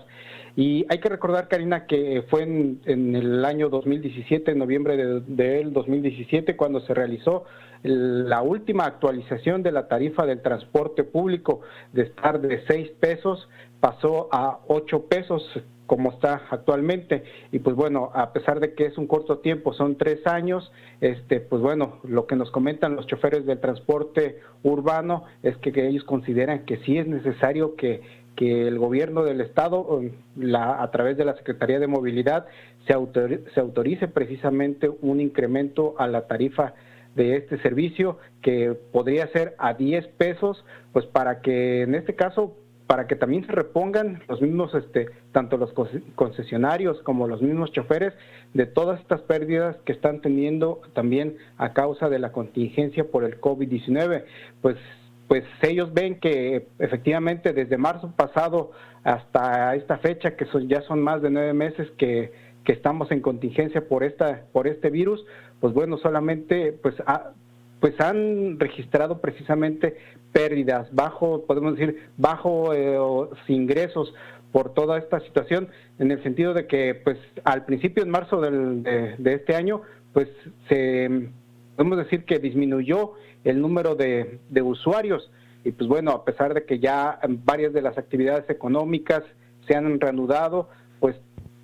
y 0.56 0.86
hay 0.88 0.98
que 1.00 1.10
recordar, 1.10 1.48
Karina, 1.48 1.84
que 1.84 2.24
fue 2.30 2.42
en, 2.42 3.14
el 3.14 3.44
año 3.44 3.68
2017, 3.68 4.52
en 4.52 4.58
noviembre 4.58 4.96
del 4.96 5.36
de 5.36 5.64
2017, 5.64 6.56
cuando 6.56 6.80
se 6.80 6.94
realizó 6.94 7.44
la 7.82 8.40
última 8.40 8.86
actualización 8.86 9.62
de 9.62 9.70
la 9.70 9.86
tarifa 9.86 10.24
del 10.24 10.40
transporte 10.40 11.04
público 11.04 11.60
de 11.92 12.04
estar 12.04 12.40
de 12.40 12.64
6 12.66 12.90
pesos, 12.98 13.50
pasó 13.80 14.28
a 14.32 14.60
8 14.66 15.04
pesos 15.04 15.42
como 15.84 16.10
está 16.10 16.42
actualmente. 16.50 17.22
Y 17.52 17.58
pues 17.58 17.76
bueno 17.76 18.10
a 18.14 18.32
pesar 18.32 18.58
de 18.58 18.74
que 18.74 18.86
es 18.86 18.96
un 18.98 19.06
corto 19.06 19.38
tiempo 19.38 19.72
son 19.72 19.96
tres 19.96 20.26
años 20.26 20.72
este 21.00 21.38
pues 21.38 21.62
bueno 21.62 22.00
lo 22.02 22.26
que 22.26 22.34
nos 22.34 22.50
comentan 22.50 22.96
los 22.96 23.06
choferes 23.06 23.46
del 23.46 23.60
transporte 23.60 24.40
urbano 24.64 25.24
es 25.44 25.56
que 25.58 25.70
ellos 25.86 26.02
consideran 26.02 26.64
que 26.64 26.78
sí 26.78 26.98
es 26.98 27.06
necesario 27.06 27.76
que 27.76 28.00
que 28.36 28.68
el 28.68 28.78
gobierno 28.78 29.24
del 29.24 29.40
estado 29.40 30.02
la, 30.36 30.82
a 30.82 30.90
través 30.90 31.16
de 31.16 31.24
la 31.24 31.34
Secretaría 31.36 31.78
de 31.78 31.86
Movilidad 31.86 32.46
se 32.86 32.92
autorice 32.92 34.08
precisamente 34.08 34.90
un 35.00 35.20
incremento 35.20 35.94
a 35.98 36.06
la 36.06 36.26
tarifa 36.26 36.74
de 37.16 37.36
este 37.36 37.58
servicio 37.62 38.18
que 38.42 38.76
podría 38.92 39.26
ser 39.28 39.54
a 39.58 39.74
10 39.74 40.06
pesos 40.18 40.64
pues 40.92 41.06
para 41.06 41.40
que 41.40 41.82
en 41.82 41.94
este 41.94 42.14
caso 42.14 42.54
para 42.86 43.06
que 43.06 43.16
también 43.16 43.44
se 43.46 43.52
repongan 43.52 44.22
los 44.28 44.40
mismos, 44.40 44.72
este, 44.74 45.08
tanto 45.32 45.56
los 45.56 45.72
concesionarios 46.14 47.00
como 47.02 47.26
los 47.26 47.42
mismos 47.42 47.72
choferes 47.72 48.14
de 48.54 48.66
todas 48.66 49.00
estas 49.00 49.22
pérdidas 49.22 49.76
que 49.84 49.92
están 49.92 50.20
teniendo 50.20 50.80
también 50.94 51.36
a 51.58 51.72
causa 51.72 52.08
de 52.08 52.20
la 52.20 52.30
contingencia 52.30 53.10
por 53.10 53.24
el 53.24 53.40
COVID-19. 53.40 54.24
Pues, 54.62 54.76
pues 55.28 55.44
ellos 55.62 55.92
ven 55.92 56.20
que 56.20 56.68
efectivamente 56.78 57.52
desde 57.52 57.76
marzo 57.76 58.12
pasado 58.16 58.72
hasta 59.04 59.74
esta 59.74 59.98
fecha, 59.98 60.36
que 60.36 60.46
son, 60.46 60.68
ya 60.68 60.82
son 60.82 61.00
más 61.00 61.22
de 61.22 61.30
nueve 61.30 61.52
meses 61.52 61.90
que, 61.98 62.32
que 62.64 62.72
estamos 62.72 63.10
en 63.10 63.20
contingencia 63.20 63.88
por 63.88 64.04
esta, 64.04 64.42
por 64.52 64.66
este 64.66 64.90
virus, 64.90 65.24
pues 65.60 65.72
bueno, 65.72 65.98
solamente 65.98 66.72
pues 66.72 66.94
pues 67.80 68.00
han 68.00 68.58
registrado 68.58 69.20
precisamente 69.20 69.96
pérdidas, 70.32 70.88
bajo, 70.92 71.44
podemos 71.46 71.76
decir, 71.76 72.08
bajo 72.16 72.72
eh, 72.74 72.98
ingresos 73.48 74.14
por 74.52 74.72
toda 74.74 74.98
esta 74.98 75.20
situación, 75.20 75.68
en 75.98 76.10
el 76.10 76.22
sentido 76.22 76.54
de 76.54 76.66
que, 76.66 76.94
pues, 76.94 77.18
al 77.44 77.64
principio, 77.64 78.02
en 78.02 78.10
marzo 78.10 78.40
de, 78.40 79.16
este 79.24 79.54
año, 79.54 79.82
pues, 80.12 80.28
se, 80.68 81.28
podemos 81.76 81.98
decir 81.98 82.24
que 82.24 82.38
disminuyó 82.38 83.12
el 83.44 83.60
número 83.60 83.94
de, 83.94 84.40
usuarios, 84.62 85.30
y 85.64 85.72
pues 85.72 85.88
bueno, 85.88 86.12
a 86.12 86.24
pesar 86.24 86.54
de 86.54 86.64
que 86.64 86.78
ya 86.78 87.20
varias 87.44 87.72
de 87.72 87.82
las 87.82 87.98
actividades 87.98 88.48
económicas 88.48 89.22
se 89.66 89.76
han 89.76 90.00
reanudado, 90.00 90.68
pues 91.00 91.16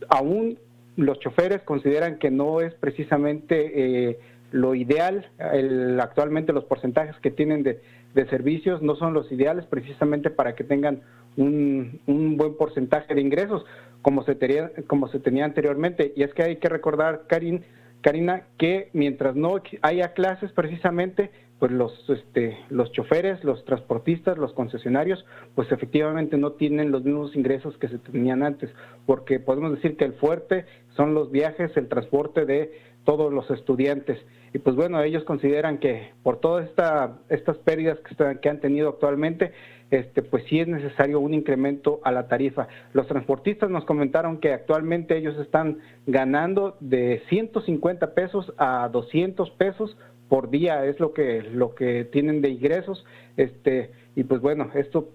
aún 0.09 0.59
los 0.97 1.19
choferes 1.21 1.62
consideran 1.62 2.19
que 2.19 2.31
no 2.31 2.61
es 2.61 2.75
precisamente 2.75 4.11
eh, 4.11 4.19
lo 4.50 4.75
ideal, 4.75 5.31
el, 5.52 5.99
actualmente 6.00 6.52
los 6.52 6.64
porcentajes 6.64 7.16
que 7.21 7.31
tienen 7.31 7.62
de, 7.62 7.81
servicios 8.28 8.83
no 8.83 8.95
son 8.97 9.14
los 9.14 9.33
ideales 9.33 9.64
precisamente 9.66 10.28
para 10.28 10.54
que 10.54 10.64
tengan 10.64 11.00
un, 11.37 12.00
un 12.07 12.37
buen 12.37 12.57
porcentaje 12.59 13.14
de 13.14 13.23
ingresos 13.23 13.64
como 14.02 14.25
se, 14.25 14.35
tenía, 14.35 14.71
como 14.88 15.09
se 15.09 15.21
tenía 15.21 15.45
anteriormente. 15.45 16.12
Y 16.14 16.25
es 16.25 16.35
que 16.35 16.42
hay 16.42 16.57
que 16.57 16.69
recordar, 16.69 17.25
Karin, 17.28 17.64
Karina, 18.03 18.43
que 18.59 18.91
mientras 18.93 19.37
no 19.37 19.61
haya 19.81 20.13
clases 20.13 20.53
precisamente, 20.53 21.31
pues 21.59 21.71
los, 21.71 21.93
este, 22.11 22.59
los 22.71 22.91
choferes, 22.91 23.45
los 23.45 23.65
transportistas, 23.65 24.37
los 24.37 24.53
concesionarios, 24.53 25.25
pues 25.55 25.71
efectivamente 25.71 26.37
no 26.37 26.53
tienen 26.53 26.91
los 26.91 27.05
mismos 27.05 27.37
ingresos 27.37 27.79
que 27.79 27.87
se 27.87 27.99
tenían 27.99 28.43
antes, 28.43 28.69
porque 29.07 29.39
podemos 29.39 29.71
decir 29.71 29.97
que 29.97 30.05
el 30.05 30.15
fuerte 30.15 30.67
son 30.97 31.15
los 31.15 31.31
viajes, 31.31 31.77
el 31.77 31.89
transporte 31.89 32.45
de 32.47 32.73
todos 33.05 33.33
los 33.33 33.49
estudiantes. 33.51 34.19
Y 34.53 34.59
pues 34.59 34.75
bueno, 34.75 35.01
ellos 35.03 35.23
consideran 35.23 35.79
que 35.79 36.11
por 36.25 36.41
todas 36.41 36.69
esta, 36.69 37.21
estas 37.29 37.57
pérdidas 37.59 37.99
que, 38.01 38.11
están, 38.11 38.39
que 38.39 38.49
han 38.49 38.61
tenido 38.61 38.89
actualmente, 38.89 39.53
este, 39.93 40.23
pues 40.23 40.43
sí 40.49 40.59
es 40.59 40.67
necesario 40.67 41.21
un 41.21 41.35
incremento 41.35 42.01
a 42.03 42.13
la 42.13 42.27
tarifa. 42.27 42.67
Los 42.95 43.07
transportistas 43.07 43.69
nos 43.69 43.85
comentaron 43.85 44.39
que 44.39 44.55
actualmente 44.55 45.19
ellos 45.19 45.39
están 45.39 45.81
ganando 46.07 46.79
de 46.81 47.23
150 47.29 48.15
pesos 48.15 48.55
a 48.57 48.89
200 48.91 49.51
pesos 49.51 49.97
por 50.31 50.49
día, 50.49 50.87
es 50.87 50.99
lo 50.99 51.13
que, 51.13 51.43
lo 51.43 51.75
que 51.75 52.07
tienen 52.07 52.41
de 52.41 52.49
ingresos. 52.49 53.05
Este, 53.37 53.91
y 54.17 54.25
pues 54.25 54.41
bueno, 54.41 54.71
esto 54.75 55.11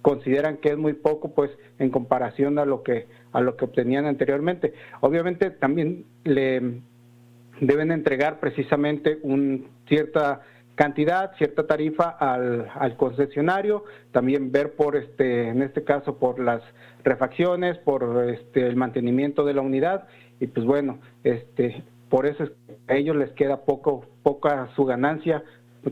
consideran 0.00 0.56
que 0.56 0.70
es 0.70 0.78
muy 0.78 0.94
poco 0.94 1.34
pues 1.34 1.50
en 1.78 1.90
comparación 1.90 2.58
a 2.58 2.64
lo 2.64 2.82
que 2.82 3.06
a 3.32 3.42
lo 3.42 3.56
que 3.56 3.66
obtenían 3.66 4.06
anteriormente. 4.06 4.72
Obviamente 5.02 5.50
también 5.50 6.06
le 6.24 6.80
deben 7.60 7.92
entregar 7.92 8.40
precisamente 8.40 9.18
una 9.22 9.58
cierta 9.86 10.40
cantidad, 10.78 11.32
cierta 11.38 11.66
tarifa 11.66 12.08
al, 12.08 12.68
al, 12.72 12.96
concesionario, 12.96 13.82
también 14.12 14.52
ver 14.52 14.76
por 14.76 14.94
este, 14.94 15.48
en 15.48 15.60
este 15.60 15.82
caso 15.82 16.18
por 16.18 16.38
las 16.38 16.62
refacciones, 17.02 17.76
por 17.78 18.28
este 18.28 18.64
el 18.68 18.76
mantenimiento 18.76 19.44
de 19.44 19.54
la 19.54 19.60
unidad, 19.60 20.06
y 20.38 20.46
pues 20.46 20.64
bueno, 20.64 21.00
este, 21.24 21.82
por 22.08 22.26
eso 22.26 22.44
es 22.44 22.52
a 22.86 22.94
ellos 22.94 23.16
les 23.16 23.30
queda 23.32 23.64
poco, 23.64 24.04
poca 24.22 24.68
su 24.76 24.84
ganancia 24.84 25.42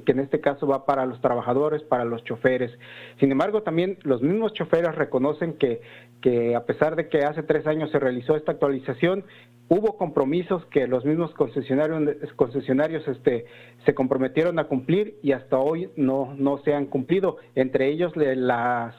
que 0.04 0.12
en 0.12 0.20
este 0.20 0.40
caso 0.40 0.66
va 0.66 0.86
para 0.86 1.06
los 1.06 1.20
trabajadores, 1.20 1.82
para 1.82 2.04
los 2.04 2.24
choferes. 2.24 2.70
Sin 3.18 3.30
embargo, 3.32 3.62
también 3.62 3.98
los 4.02 4.22
mismos 4.22 4.52
choferes 4.52 4.94
reconocen 4.94 5.54
que, 5.54 5.80
que 6.20 6.54
a 6.54 6.64
pesar 6.64 6.96
de 6.96 7.08
que 7.08 7.24
hace 7.24 7.42
tres 7.42 7.66
años 7.66 7.90
se 7.90 7.98
realizó 7.98 8.36
esta 8.36 8.52
actualización, 8.52 9.24
hubo 9.68 9.96
compromisos 9.96 10.64
que 10.66 10.86
los 10.86 11.04
mismos 11.04 11.32
concesionarios, 11.34 12.32
concesionarios 12.34 13.06
este, 13.08 13.46
se 13.84 13.94
comprometieron 13.94 14.58
a 14.58 14.64
cumplir 14.64 15.18
y 15.22 15.32
hasta 15.32 15.58
hoy 15.58 15.90
no, 15.96 16.34
no 16.36 16.58
se 16.58 16.74
han 16.74 16.86
cumplido. 16.86 17.38
Entre 17.54 17.88
ellos 17.88 18.12
las 18.16 18.94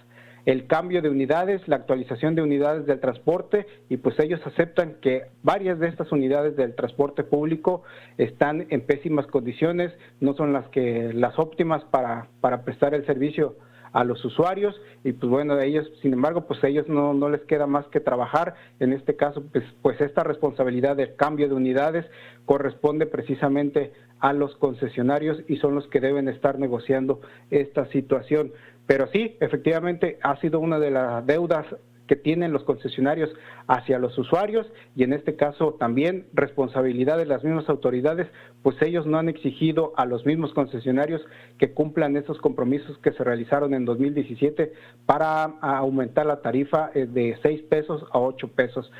el 0.47 0.65
cambio 0.65 1.01
de 1.01 1.09
unidades, 1.09 1.67
la 1.67 1.75
actualización 1.75 2.33
de 2.33 2.41
unidades 2.41 2.85
del 2.85 3.01
transporte 3.01 3.67
y 3.89 3.97
pues 3.97 4.17
ellos 4.17 4.39
aceptan 4.45 4.95
que 5.01 5.23
varias 5.43 5.77
de 5.77 5.89
estas 5.89 6.09
unidades 6.13 6.55
del 6.55 6.73
transporte 6.73 7.25
público 7.25 7.83
están 8.17 8.65
en 8.69 8.79
pésimas 8.79 9.27
condiciones, 9.27 9.91
no 10.21 10.35
son 10.35 10.53
las 10.53 10.65
que 10.69 11.11
las 11.13 11.37
óptimas 11.37 11.83
para, 11.91 12.29
para 12.39 12.63
prestar 12.63 12.93
el 12.93 13.05
servicio 13.05 13.57
a 13.91 14.05
los 14.05 14.23
usuarios 14.23 14.73
y 15.03 15.11
pues 15.11 15.29
bueno, 15.29 15.59
ellos, 15.59 15.91
sin 16.01 16.13
embargo, 16.13 16.47
pues 16.47 16.63
a 16.63 16.69
ellos 16.69 16.87
no, 16.87 17.13
no 17.13 17.27
les 17.29 17.41
queda 17.41 17.67
más 17.67 17.85
que 17.87 17.99
trabajar. 17.99 18.55
En 18.79 18.93
este 18.93 19.17
caso, 19.17 19.43
pues, 19.51 19.65
pues 19.81 19.99
esta 19.99 20.23
responsabilidad 20.23 20.95
del 20.95 21.15
cambio 21.17 21.49
de 21.49 21.55
unidades 21.55 22.05
corresponde 22.45 23.05
precisamente 23.05 23.91
a 24.19 24.33
los 24.33 24.55
concesionarios 24.55 25.39
y 25.47 25.57
son 25.57 25.75
los 25.75 25.87
que 25.87 25.99
deben 25.99 26.27
estar 26.27 26.57
negociando 26.57 27.19
esta 27.51 27.85
situación. 27.87 28.53
Pero 28.87 29.07
sí, 29.07 29.35
efectivamente, 29.41 30.17
ha 30.23 30.39
sido 30.39 30.59
una 30.59 30.79
de 30.79 30.91
las 30.91 31.25
deudas 31.25 31.65
que 32.07 32.15
tienen 32.15 32.53
los 32.53 32.63
concesionarios 32.63 33.29
hacia 33.67 33.99
los 33.99 34.17
usuarios 34.17 34.65
y 34.95 35.03
en 35.03 35.13
este 35.13 35.35
caso 35.35 35.73
también 35.73 36.27
responsabilidad 36.33 37.17
de 37.17 37.25
las 37.25 37.43
mismas 37.43 37.69
autoridades, 37.69 38.27
pues 38.63 38.81
ellos 38.81 39.05
no 39.05 39.19
han 39.19 39.29
exigido 39.29 39.93
a 39.97 40.05
los 40.05 40.25
mismos 40.25 40.53
concesionarios 40.53 41.21
que 41.59 41.73
cumplan 41.73 42.15
esos 42.15 42.39
compromisos 42.39 42.97
que 42.99 43.11
se 43.11 43.23
realizaron 43.23 43.73
en 43.73 43.85
2017 43.85 44.71
para 45.05 45.43
aumentar 45.61 46.25
la 46.25 46.41
tarifa 46.41 46.91
eh, 46.95 47.05
de 47.05 47.37
6 47.41 47.63
pesos 47.63 48.05
a 48.11 48.19
8 48.19 48.47
pesos. 48.55 48.91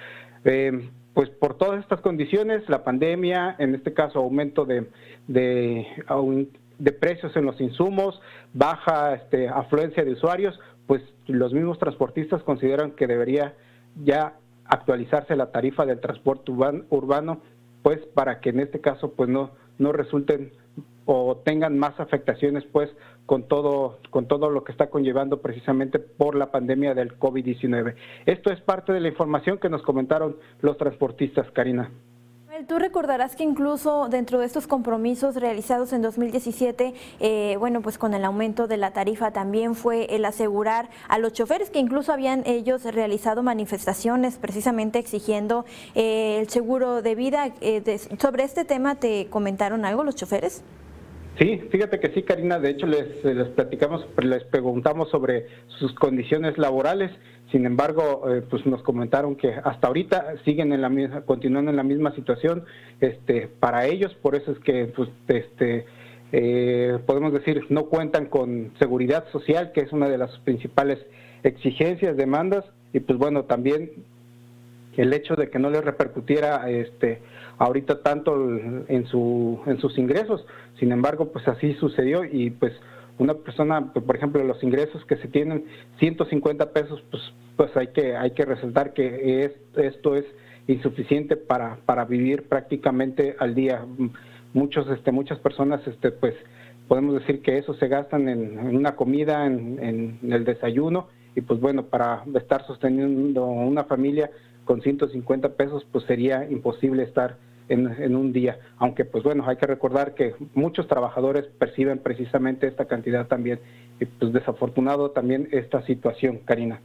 Eh, 0.43 0.89
pues 1.13 1.29
por 1.29 1.57
todas 1.57 1.79
estas 1.79 2.01
condiciones, 2.01 2.67
la 2.69 2.83
pandemia, 2.83 3.55
en 3.57 3.73
este 3.73 3.93
caso 3.93 4.19
aumento 4.19 4.65
de, 4.65 4.85
de 5.27 5.87
de 6.79 6.91
precios 6.91 7.35
en 7.35 7.45
los 7.45 7.59
insumos, 7.59 8.19
baja 8.53 9.13
este, 9.15 9.49
afluencia 9.49 10.03
de 10.03 10.13
usuarios, 10.13 10.59
pues 10.85 11.01
los 11.27 11.53
mismos 11.53 11.79
transportistas 11.79 12.43
consideran 12.43 12.91
que 12.91 13.07
debería 13.07 13.55
ya 14.03 14.35
actualizarse 14.65 15.35
la 15.35 15.51
tarifa 15.51 15.85
del 15.85 15.99
transporte 15.99 16.51
urbano, 16.51 17.41
pues 17.83 17.99
para 18.13 18.39
que 18.39 18.49
en 18.49 18.59
este 18.59 18.81
caso 18.81 19.11
pues 19.13 19.29
no, 19.29 19.51
no 19.77 19.91
resulten 19.91 20.51
o 21.05 21.37
tengan 21.37 21.79
más 21.79 21.99
afectaciones 21.99 22.65
pues 22.71 22.89
con 23.25 23.47
todo 23.47 23.99
con 24.09 24.27
todo 24.27 24.49
lo 24.49 24.63
que 24.63 24.73
está 24.73 24.89
conllevando 24.89 25.41
precisamente 25.41 25.99
por 25.99 26.35
la 26.35 26.51
pandemia 26.51 26.93
del 26.93 27.17
COVID-19. 27.17 27.95
Esto 28.25 28.51
es 28.51 28.59
parte 28.61 28.91
de 28.91 28.99
la 28.99 29.07
información 29.07 29.57
que 29.57 29.69
nos 29.69 29.83
comentaron 29.83 30.35
los 30.61 30.77
transportistas, 30.77 31.49
Karina 31.51 31.91
Tú 32.65 32.79
recordarás 32.79 33.35
que 33.35 33.43
incluso 33.43 34.07
dentro 34.09 34.39
de 34.39 34.45
estos 34.45 34.65
compromisos 34.65 35.35
realizados 35.35 35.93
en 35.93 36.01
2017, 36.01 36.93
eh, 37.19 37.55
bueno, 37.59 37.81
pues 37.81 37.99
con 37.99 38.15
el 38.15 38.25
aumento 38.25 38.67
de 38.67 38.77
la 38.77 38.91
tarifa 38.91 39.31
también 39.31 39.75
fue 39.75 40.15
el 40.15 40.25
asegurar 40.25 40.89
a 41.07 41.19
los 41.19 41.33
choferes 41.33 41.69
que 41.69 41.79
incluso 41.79 42.11
habían 42.11 42.41
ellos 42.45 42.83
realizado 42.83 43.43
manifestaciones 43.43 44.37
precisamente 44.37 44.97
exigiendo 44.97 45.65
eh, 45.93 46.39
el 46.39 46.49
seguro 46.49 47.03
de 47.03 47.13
vida. 47.13 47.51
Eh, 47.61 47.99
¿Sobre 48.19 48.43
este 48.43 48.65
tema 48.65 48.95
te 48.95 49.27
comentaron 49.29 49.85
algo 49.85 50.03
los 50.03 50.15
choferes? 50.15 50.63
Sí, 51.39 51.61
fíjate 51.69 51.99
que 51.99 52.09
sí, 52.09 52.23
Karina. 52.23 52.59
De 52.59 52.71
hecho, 52.71 52.87
les, 52.87 53.23
les 53.23 53.47
platicamos, 53.49 54.05
les 54.23 54.43
preguntamos 54.45 55.09
sobre 55.09 55.47
sus 55.79 55.93
condiciones 55.93 56.57
laborales. 56.57 57.11
Sin 57.51 57.65
embargo, 57.65 58.23
eh, 58.29 58.41
pues 58.49 58.65
nos 58.65 58.81
comentaron 58.81 59.35
que 59.35 59.53
hasta 59.63 59.87
ahorita 59.87 60.33
siguen 60.43 60.73
en 60.73 60.81
la 60.81 60.89
misma, 60.89 61.21
continuando 61.21 61.69
en 61.69 61.77
la 61.77 61.83
misma 61.83 62.13
situación. 62.15 62.65
Este, 62.99 63.47
para 63.47 63.85
ellos, 63.85 64.13
por 64.15 64.35
eso 64.35 64.51
es 64.51 64.59
que, 64.59 64.85
pues, 64.85 65.09
este, 65.27 65.85
eh, 66.31 66.97
podemos 67.05 67.31
decir, 67.31 67.65
no 67.69 67.85
cuentan 67.85 68.25
con 68.25 68.73
seguridad 68.79 69.29
social, 69.31 69.71
que 69.73 69.81
es 69.81 69.93
una 69.93 70.09
de 70.09 70.17
las 70.17 70.37
principales 70.39 70.99
exigencias, 71.43 72.17
demandas, 72.17 72.65
y 72.93 72.99
pues 72.99 73.17
bueno, 73.19 73.43
también 73.43 73.91
el 74.97 75.13
hecho 75.13 75.35
de 75.35 75.49
que 75.49 75.59
no 75.59 75.69
les 75.69 75.85
repercutiera, 75.85 76.69
este, 76.69 77.21
ahorita 77.59 78.01
tanto 78.01 78.35
en 78.87 79.05
su 79.07 79.61
en 79.65 79.79
sus 79.79 79.97
ingresos. 79.97 80.45
Sin 80.79 80.91
embargo, 80.91 81.31
pues 81.31 81.47
así 81.47 81.73
sucedió 81.75 82.23
y 82.23 82.51
pues 82.51 82.73
una 83.19 83.33
persona, 83.33 83.93
pues, 83.93 84.05
por 84.05 84.15
ejemplo, 84.15 84.43
los 84.43 84.61
ingresos 84.63 85.03
que 85.05 85.17
se 85.17 85.27
tienen 85.27 85.65
150 85.99 86.71
pesos, 86.71 87.03
pues 87.09 87.23
pues 87.55 87.75
hay 87.75 87.87
que 87.87 88.15
hay 88.15 88.31
que 88.31 88.45
resaltar 88.45 88.93
que 88.93 89.43
es, 89.43 89.51
esto 89.75 90.15
es 90.15 90.25
insuficiente 90.67 91.35
para 91.35 91.77
para 91.85 92.05
vivir 92.05 92.43
prácticamente 92.43 93.35
al 93.39 93.55
día. 93.55 93.83
Muchos 94.53 94.87
este 94.89 95.11
muchas 95.11 95.39
personas 95.39 95.85
este 95.87 96.11
pues 96.11 96.35
podemos 96.87 97.15
decir 97.15 97.41
que 97.41 97.57
eso 97.57 97.73
se 97.73 97.87
gastan 97.87 98.29
en, 98.29 98.59
una 98.75 98.95
comida, 98.95 99.45
en, 99.45 99.79
en 99.83 100.31
el 100.31 100.45
desayuno 100.45 101.07
y 101.35 101.41
pues 101.41 101.59
bueno, 101.59 101.85
para 101.85 102.23
estar 102.35 102.65
sosteniendo 102.65 103.45
una 103.45 103.83
familia 103.83 104.29
con 104.65 104.81
150 104.81 105.49
pesos 105.55 105.85
pues 105.91 106.05
sería 106.05 106.49
imposible 106.49 107.03
estar 107.03 107.37
en, 107.69 108.15
un 108.15 108.33
día. 108.33 108.59
Aunque, 108.77 109.05
pues 109.05 109.23
bueno, 109.23 109.47
hay 109.47 109.57
que 109.57 109.67
recordar 109.67 110.13
que 110.13 110.35
muchos 110.53 110.87
trabajadores 110.87 111.45
perciben 111.59 111.99
precisamente 111.99 112.67
esta 112.67 112.85
cantidad 112.85 113.27
también. 113.27 113.59
Y 113.99 114.05
pues 114.05 114.33
desafortunado 114.33 115.11
también 115.11 115.49
esta 115.51 115.81
situación, 115.85 116.39
Karina. 116.45 116.79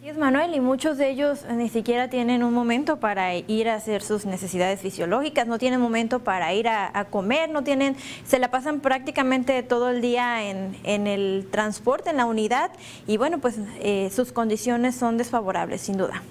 Sí, 0.00 0.10
es 0.10 0.18
Manuel, 0.18 0.54
y 0.54 0.60
muchos 0.60 0.98
de 0.98 1.08
ellos 1.08 1.46
ni 1.50 1.70
siquiera 1.70 2.10
tienen 2.10 2.44
un 2.44 2.52
momento 2.52 3.00
para 3.00 3.34
ir 3.34 3.70
a 3.70 3.76
hacer 3.76 4.02
sus 4.02 4.26
necesidades 4.26 4.80
fisiológicas, 4.82 5.46
no 5.46 5.56
tienen 5.56 5.80
momento 5.80 6.18
para 6.18 6.52
ir 6.52 6.68
a, 6.68 7.06
comer, 7.08 7.48
no 7.48 7.64
tienen, 7.64 7.96
se 8.24 8.38
la 8.38 8.50
pasan 8.50 8.80
prácticamente 8.80 9.62
todo 9.62 9.88
el 9.88 10.02
día 10.02 10.50
en, 10.50 10.76
en 10.84 11.06
el 11.06 11.46
transporte, 11.50 12.10
en 12.10 12.18
la 12.18 12.26
unidad, 12.26 12.70
y 13.06 13.16
bueno, 13.16 13.38
pues 13.38 13.58
eh, 13.80 14.10
sus 14.10 14.30
condiciones 14.30 14.94
son 14.94 15.16
desfavorables, 15.16 15.80
sin 15.80 15.96
duda. 15.96 16.22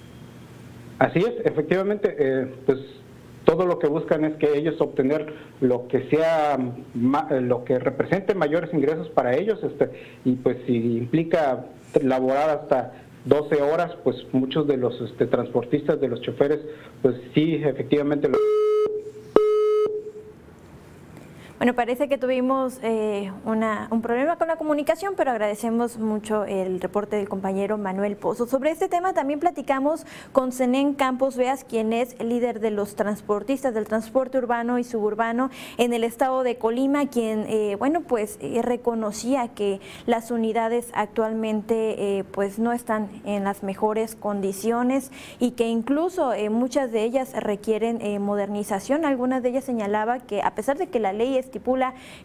Así 0.99 1.19
es, 1.19 1.33
efectivamente, 1.43 2.15
eh, 2.17 2.53
pues 2.67 2.77
todo 3.45 3.65
lo 3.65 3.79
que 3.79 3.87
buscan 3.87 4.25
es 4.25 4.35
que 4.37 4.57
ellos 4.57 4.79
obtener 4.79 5.33
lo 5.61 5.87
que 5.87 6.09
sea 6.09 6.57
lo 6.93 7.63
que 7.63 7.79
represente 7.79 8.35
mayores 8.35 8.73
ingresos 8.73 9.09
para 9.09 9.35
ellos 9.35 9.59
este 9.63 9.89
y 10.25 10.33
pues 10.33 10.57
si 10.65 10.97
implica 10.97 11.65
laborar 12.01 12.49
hasta 12.49 12.93
12 13.25 13.61
horas 13.61 13.91
pues 14.03 14.17
muchos 14.31 14.67
de 14.67 14.77
los 14.77 14.99
este, 15.01 15.27
transportistas 15.27 15.99
de 15.99 16.07
los 16.07 16.21
choferes 16.21 16.59
pues 17.01 17.15
sí 17.33 17.61
efectivamente 17.63 18.27
lo 18.27 18.37
Bueno, 21.63 21.75
parece 21.75 22.09
que 22.09 22.17
tuvimos 22.17 22.77
eh, 22.83 23.31
un 23.45 24.01
problema 24.01 24.35
con 24.35 24.49
la 24.49 24.57
comunicación, 24.57 25.13
pero 25.15 25.31
agradecemos 25.31 25.97
mucho 25.97 26.43
el 26.43 26.81
reporte 26.81 27.15
del 27.15 27.29
compañero 27.29 27.77
Manuel 27.77 28.17
Pozo. 28.17 28.47
Sobre 28.47 28.69
este 28.69 28.89
tema 28.89 29.13
también 29.13 29.39
platicamos 29.39 30.05
con 30.33 30.51
Zenén 30.51 30.93
Campos 30.93 31.37
Veas, 31.37 31.63
quien 31.63 31.93
es 31.93 32.17
el 32.19 32.27
líder 32.27 32.59
de 32.59 32.69
los 32.69 32.97
transportistas 32.97 33.73
del 33.73 33.85
transporte 33.85 34.39
urbano 34.39 34.77
y 34.77 34.83
suburbano 34.83 35.51
en 35.77 35.93
el 35.93 36.03
estado 36.03 36.43
de 36.43 36.57
Colima, 36.57 37.07
quien, 37.07 37.45
eh, 37.47 37.77
bueno, 37.79 38.01
pues 38.01 38.39
eh, 38.41 38.61
reconocía 38.61 39.47
que 39.47 39.79
las 40.05 40.31
unidades 40.31 40.91
actualmente 40.93 42.25
pues 42.33 42.59
no 42.59 42.73
están 42.73 43.07
en 43.23 43.45
las 43.45 43.63
mejores 43.63 44.15
condiciones 44.15 45.13
y 45.39 45.51
que 45.51 45.69
incluso 45.69 46.33
muchas 46.51 46.91
de 46.91 47.03
ellas 47.03 47.31
requieren 47.33 48.21
modernización. 48.21 49.05
Algunas 49.05 49.43
de 49.43 49.49
ellas 49.49 49.63
señalaba 49.63 50.19
que 50.19 50.41
a 50.41 50.55
pesar 50.55 50.77
de 50.77 50.87
que 50.87 50.99
la 50.99 51.13
ley 51.13 51.37
es 51.37 51.52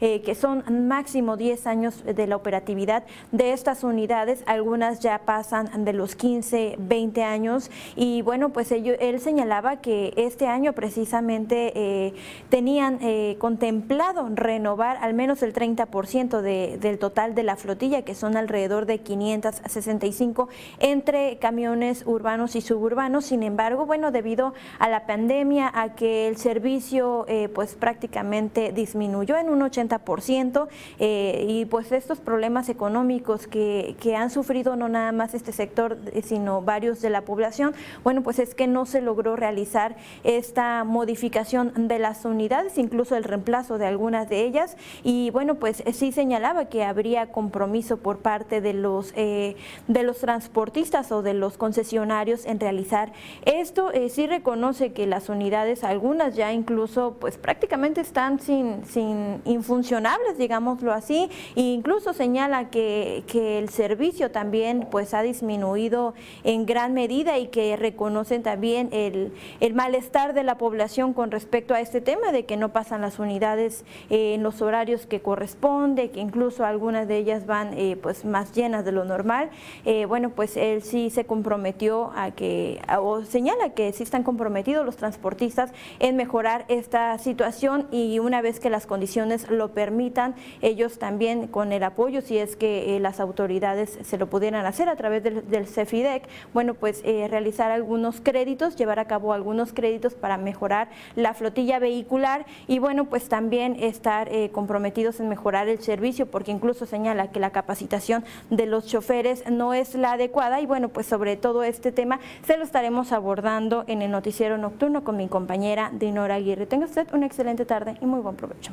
eh, 0.00 0.22
que 0.22 0.34
son 0.34 0.64
máximo 0.88 1.36
10 1.36 1.66
años 1.66 2.04
de 2.04 2.26
la 2.26 2.36
operatividad 2.36 3.04
de 3.32 3.52
estas 3.52 3.84
unidades, 3.84 4.42
algunas 4.46 5.00
ya 5.00 5.18
pasan 5.18 5.84
de 5.84 5.92
los 5.92 6.14
15, 6.16 6.76
20 6.78 7.24
años 7.24 7.70
y 7.96 8.22
bueno, 8.22 8.50
pues 8.50 8.72
él 8.72 9.20
señalaba 9.20 9.76
que 9.76 10.12
este 10.16 10.46
año 10.46 10.72
precisamente 10.72 11.72
eh, 11.74 12.14
tenían 12.48 12.98
eh, 13.02 13.36
contemplado 13.38 14.28
renovar 14.34 14.98
al 15.00 15.14
menos 15.14 15.42
el 15.42 15.52
30% 15.52 16.40
de, 16.40 16.78
del 16.80 16.98
total 16.98 17.34
de 17.34 17.42
la 17.42 17.56
flotilla, 17.56 18.02
que 18.02 18.14
son 18.14 18.36
alrededor 18.36 18.86
de 18.86 18.98
565 18.98 20.48
entre 20.78 21.38
camiones 21.38 22.04
urbanos 22.06 22.56
y 22.56 22.60
suburbanos. 22.60 23.26
Sin 23.26 23.42
embargo, 23.42 23.86
bueno, 23.86 24.10
debido 24.10 24.54
a 24.78 24.88
la 24.88 25.06
pandemia, 25.06 25.70
a 25.74 25.94
que 25.94 26.28
el 26.28 26.36
servicio 26.36 27.26
pues 27.54 27.74
prácticamente 27.74 28.72
disminuyó, 28.72 29.17
en 29.22 29.48
un 29.48 29.60
80% 29.60 30.68
eh, 30.98 31.44
y 31.48 31.64
pues 31.66 31.92
estos 31.92 32.20
problemas 32.20 32.68
económicos 32.68 33.46
que, 33.46 33.96
que, 34.00 34.16
han 34.16 34.30
sufrido 34.30 34.76
no 34.76 34.88
nada 34.88 35.12
más 35.12 35.34
este 35.34 35.52
sector, 35.52 35.98
eh, 36.12 36.22
sino 36.22 36.62
varios 36.62 37.00
de 37.00 37.10
la 37.10 37.22
población, 37.22 37.74
bueno, 38.04 38.22
pues 38.22 38.38
es 38.38 38.54
que 38.54 38.66
no 38.66 38.86
se 38.86 39.00
logró 39.00 39.36
realizar 39.36 39.96
esta 40.24 40.84
modificación 40.84 41.88
de 41.88 41.98
las 41.98 42.24
unidades, 42.24 42.78
incluso 42.78 43.16
el 43.16 43.24
reemplazo 43.24 43.78
de 43.78 43.86
algunas 43.86 44.28
de 44.28 44.44
ellas 44.44 44.76
y 45.02 45.30
bueno, 45.30 45.56
pues 45.56 45.82
sí 45.92 46.12
señalaba 46.12 46.66
que 46.66 46.84
habría 46.84 47.30
compromiso 47.30 47.98
por 47.98 48.18
parte 48.18 48.60
de 48.60 48.72
los, 48.72 49.12
eh, 49.16 49.56
de 49.86 50.02
los 50.02 50.18
transportistas 50.18 51.12
o 51.12 51.22
de 51.22 51.34
los 51.34 51.56
concesionarios 51.56 52.46
en 52.46 52.60
realizar 52.60 53.12
esto. 53.44 53.90
sí 54.08 54.26
reconoce 54.26 54.92
que 54.92 55.06
las 55.06 55.28
unidades, 55.28 55.84
algunas 55.84 56.34
ya 56.34 56.52
incluso 56.52 57.16
pues 57.20 57.36
prácticamente 57.36 58.00
están 58.00 58.40
sin, 58.40 58.84
sin 58.84 59.07
infuncionables, 59.44 60.38
digámoslo 60.38 60.92
así, 60.92 61.30
e 61.56 61.60
incluso 61.60 62.12
señala 62.12 62.70
que, 62.70 63.24
que, 63.26 63.58
el 63.58 63.68
servicio 63.70 64.30
también 64.30 64.86
pues 64.90 65.14
ha 65.14 65.22
disminuido 65.22 66.14
en 66.44 66.66
gran 66.66 66.94
medida 66.94 67.38
y 67.38 67.48
que 67.48 67.76
reconocen 67.76 68.42
también 68.42 68.88
el, 68.92 69.32
el 69.60 69.74
malestar 69.74 70.34
de 70.34 70.44
la 70.44 70.58
población 70.58 71.12
con 71.14 71.30
respecto 71.30 71.74
a 71.74 71.80
este 71.80 72.00
tema 72.00 72.32
de 72.32 72.44
que 72.44 72.56
no 72.56 72.70
pasan 72.70 73.00
las 73.00 73.18
unidades 73.18 73.84
eh, 74.10 74.34
en 74.34 74.42
los 74.42 74.60
horarios 74.62 75.06
que 75.06 75.20
corresponde, 75.20 76.10
que 76.10 76.20
incluso 76.20 76.64
algunas 76.64 77.08
de 77.08 77.16
ellas 77.16 77.46
van 77.46 77.72
eh, 77.74 77.96
pues 78.00 78.24
más 78.24 78.52
llenas 78.52 78.84
de 78.84 78.92
lo 78.92 79.04
normal. 79.04 79.50
Eh, 79.84 80.04
bueno, 80.06 80.30
pues 80.30 80.56
él 80.56 80.82
sí 80.82 81.10
se 81.10 81.24
comprometió 81.24 82.12
a 82.14 82.30
que, 82.32 82.80
o 83.00 83.24
señala 83.24 83.70
que 83.70 83.92
sí 83.92 84.02
están 84.02 84.22
comprometidos 84.22 84.84
los 84.84 84.96
transportistas 84.96 85.72
en 85.98 86.16
mejorar 86.16 86.64
esta 86.68 87.16
situación 87.18 87.86
y 87.90 88.18
una 88.18 88.42
vez 88.42 88.60
que 88.60 88.70
las 88.70 88.86
condiciones 88.88 89.48
lo 89.48 89.68
permitan, 89.68 90.34
ellos 90.60 90.98
también 90.98 91.46
con 91.46 91.72
el 91.72 91.84
apoyo, 91.84 92.20
si 92.20 92.38
es 92.38 92.56
que 92.56 92.96
eh, 92.96 93.00
las 93.00 93.20
autoridades 93.20 94.00
se 94.02 94.18
lo 94.18 94.26
pudieran 94.28 94.66
hacer 94.66 94.88
a 94.88 94.96
través 94.96 95.22
del, 95.22 95.66
CEFIDEC, 95.68 96.26
bueno, 96.52 96.74
pues 96.74 97.02
eh, 97.04 97.28
realizar 97.28 97.70
algunos 97.70 98.20
créditos, 98.20 98.74
llevar 98.74 98.98
a 98.98 99.04
cabo 99.04 99.32
algunos 99.32 99.72
créditos 99.72 100.14
para 100.14 100.38
mejorar 100.38 100.88
la 101.14 101.34
flotilla 101.34 101.78
vehicular 101.78 102.46
y 102.66 102.80
bueno, 102.80 103.04
pues 103.04 103.28
también 103.28 103.76
estar 103.78 104.28
eh, 104.32 104.50
comprometidos 104.50 105.20
en 105.20 105.28
mejorar 105.28 105.68
el 105.68 105.80
servicio, 105.80 106.26
porque 106.26 106.50
incluso 106.50 106.86
señala 106.86 107.30
que 107.30 107.38
la 107.38 107.50
capacitación 107.50 108.24
de 108.50 108.66
los 108.66 108.86
choferes 108.86 109.48
no 109.50 109.74
es 109.74 109.94
la 109.94 110.12
adecuada 110.12 110.60
y 110.60 110.66
bueno, 110.66 110.88
pues 110.88 111.06
sobre 111.06 111.36
todo 111.36 111.62
este 111.62 111.92
tema 111.92 112.18
se 112.46 112.56
lo 112.56 112.64
estaremos 112.64 113.12
abordando 113.12 113.84
en 113.86 114.02
el 114.02 114.10
noticiero 114.10 114.56
nocturno 114.58 115.04
con 115.04 115.16
mi 115.16 115.28
compañera 115.28 115.90
Dinora 115.92 116.36
Aguirre. 116.36 116.66
Tenga 116.66 116.86
usted 116.86 117.06
una 117.12 117.26
excelente 117.26 117.66
tarde 117.66 117.96
y 118.00 118.06
muy 118.06 118.20
buen 118.20 118.36
provecho. 118.36 118.72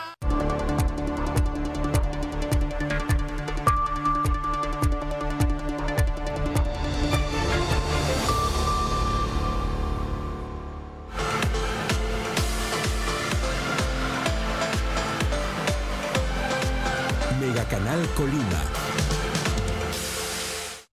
Colima. 18.15 18.70